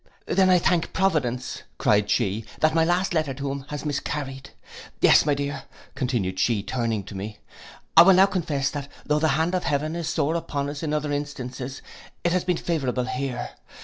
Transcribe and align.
'—'Then 0.25 0.49
I 0.49 0.57
thank 0.57 0.93
providence,' 0.93 1.61
cried 1.77 2.09
she, 2.09 2.43
'that 2.59 2.73
my 2.73 2.83
last 2.83 3.13
letter 3.13 3.35
to 3.35 3.51
him 3.51 3.65
has 3.69 3.85
miscarried.' 3.85 4.49
'Yes, 4.99 5.27
my 5.27 5.35
dear,' 5.35 5.65
continued 5.93 6.39
she, 6.39 6.63
turning 6.63 7.03
to 7.03 7.13
me, 7.13 7.37
'I 7.95 8.01
will 8.01 8.15
now 8.15 8.25
confess 8.25 8.71
that 8.71 8.87
though 9.05 9.19
the 9.19 9.27
hand 9.37 9.53
of 9.53 9.65
heaven 9.65 9.95
is 9.95 10.09
sore 10.09 10.33
upon 10.33 10.71
us 10.71 10.81
in 10.81 10.91
other 10.91 11.11
instances, 11.11 11.83
it 12.23 12.31
has 12.31 12.43
been 12.43 12.57
favourable 12.57 13.05
here. 13.05 13.51